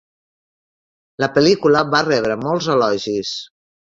La 1.23 1.29
pel·lícula 1.35 1.83
va 1.97 2.01
rebre 2.07 2.39
molts 2.47 2.71
elogis. 2.77 3.35